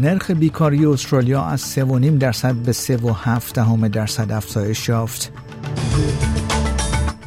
[0.00, 5.32] نرخ بیکاری استرالیا از 3.5 درصد به 3.7 دهم درصد افزایش یافت.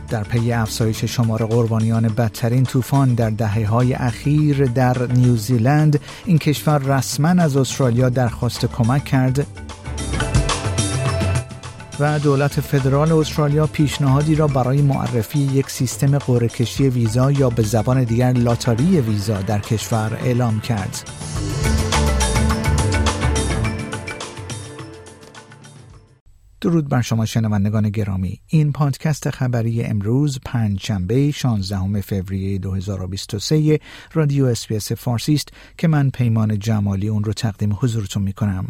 [0.10, 6.78] در پی افزایش شمار قربانیان بدترین طوفان در دهه های اخیر در نیوزیلند این کشور
[6.78, 9.48] رسما از استرالیا درخواست کمک کرد
[12.00, 18.04] و دولت فدرال استرالیا پیشنهادی را برای معرفی یک سیستم قرعه‌کشی ویزا یا به زبان
[18.04, 21.10] دیگر لاتاری ویزا در کشور اعلام کرد.
[26.62, 28.40] درود بر شما شنوندگان گرامی.
[28.48, 33.80] این پادکست خبری امروز پنج شنبه 16 فوریه 2023
[34.14, 38.68] رادیو SBS فارسی است که من پیمان جمالی اون رو تقدیم حضورتون می کنم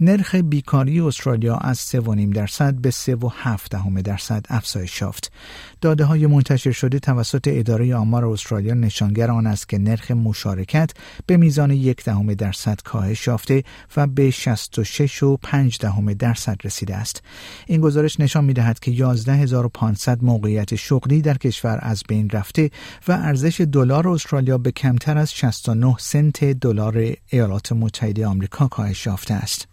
[0.00, 5.32] نرخ بیکاری استرالیا از 3.5 درصد به 3.7 درصد افزایش یافت.
[5.80, 10.90] داده های منتشر شده توسط اداره آمار استرالیا نشانگر آن است که نرخ مشارکت
[11.26, 13.64] به میزان یک دهم درصد کاهش یافته
[13.96, 17.23] و به 66 و 5 دهم درصد رسیده است.
[17.66, 22.70] این گزارش نشان می‌دهد که 11500 موقعیت شغلی در کشور از بین رفته
[23.08, 29.34] و ارزش دلار استرالیا به کمتر از 69 سنت دلار ایالات متحده آمریکا کاهش یافته
[29.34, 29.68] است.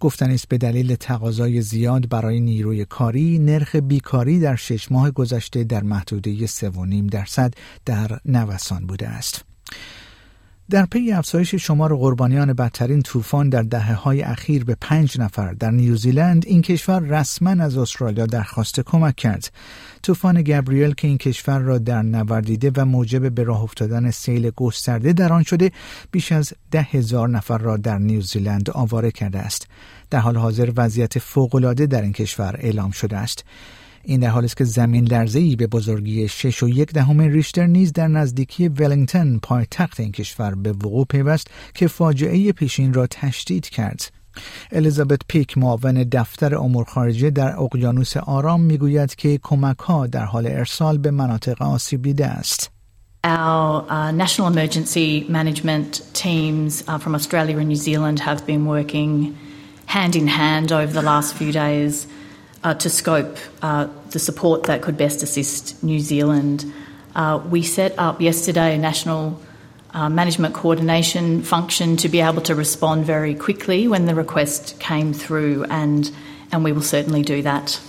[0.00, 5.64] گفتن است به دلیل تقاضای زیاد برای نیروی کاری نرخ بیکاری در شش ماه گذشته
[5.64, 9.44] در محدوده 3.5 درصد در نوسان بوده است.
[10.70, 15.70] در پی افزایش شمار قربانیان بدترین طوفان در دهه های اخیر به پنج نفر در
[15.70, 19.52] نیوزیلند این کشور رسما از استرالیا درخواست کمک کرد.
[20.02, 25.12] طوفان گابریل که این کشور را در نوردیده و موجب به راه افتادن سیل گسترده
[25.12, 25.70] در آن شده
[26.10, 29.66] بیش از ده هزار نفر را در نیوزیلند آواره کرده است.
[30.10, 33.44] در حال حاضر وضعیت فوقالعاده در این کشور اعلام شده است.
[34.08, 37.66] این در حالی است که زمین لرزه ای به بزرگی 6 و یک دهم ریشتر
[37.66, 43.68] نیز در نزدیکی ولینگتون پایتخت این کشور به وقوع پیوست که فاجعه پیشین را تشدید
[43.68, 44.10] کرد.
[44.72, 50.46] الیزابت پیک معاون دفتر امور خارجه در اقیانوس آرام می‌گوید که کمک ها در حال
[50.46, 52.70] ارسال به مناطق آسیب دیده است.
[53.24, 59.36] Our uh, national emergency management teams uh, from Australia and New Zealand have been working
[59.86, 62.06] hand in hand over the last few days
[62.66, 66.64] uh, to scope uh, the support that could best assist New Zealand.
[67.14, 69.40] Uh, we set up yesterday a national
[69.94, 75.12] uh, management coordination function to be able to respond very quickly when the request came
[75.12, 76.10] through, and,
[76.50, 77.80] and we will certainly do that.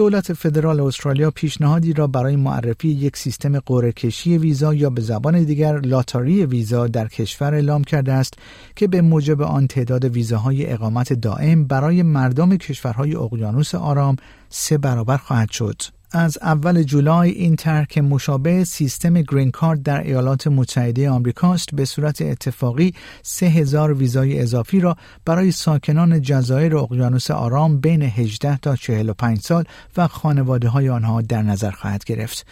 [0.00, 5.80] دولت فدرال استرالیا پیشنهادی را برای معرفی یک سیستم قرعه‌کشی ویزا یا به زبان دیگر
[5.80, 8.34] لاتاری ویزا در کشور اعلام کرده است
[8.76, 14.16] که به موجب آن تعداد ویزاهای اقامت دائم برای مردم کشورهای اقیانوس آرام
[14.48, 15.82] سه برابر خواهد شد.
[16.12, 21.84] از اول جولای این طرح که مشابه سیستم گرین کارت در ایالات متحده آمریکاست به
[21.84, 29.40] صورت اتفاقی 3000 ویزای اضافی را برای ساکنان جزایر اقیانوس آرام بین 18 تا 45
[29.40, 29.64] سال
[29.96, 32.46] و خانواده های آنها در نظر خواهد گرفت.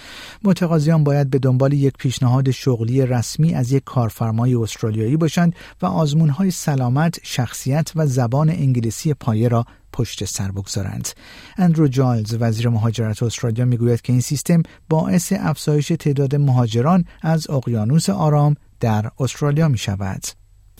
[0.44, 6.28] متقاضیان باید به دنبال یک پیشنهاد شغلی رسمی از یک کارفرمای استرالیایی باشند و آزمون
[6.28, 9.64] های سلامت، شخصیت و زبان انگلیسی پایه را
[9.98, 11.08] پشت سر بگذارند
[11.56, 18.10] اندرو جالز وزیر مهاجرت استرالیا می‌گوید که این سیستم باعث افزایش تعداد مهاجران از اقیانوس
[18.10, 20.22] آرام در استرالیا می شود.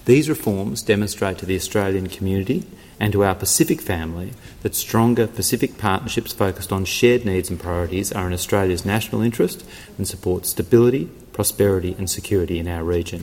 [0.06, 2.62] These reforms demonstrate to the Australian community
[3.01, 4.31] and to our Pacific family
[4.62, 9.59] that stronger Pacific partnerships focused on shared needs and priorities are in Australia's national interest
[9.99, 11.05] and support stability,
[11.39, 13.23] prosperity and security in our region.